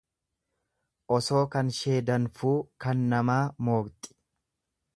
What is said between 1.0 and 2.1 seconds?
Osoo kanshee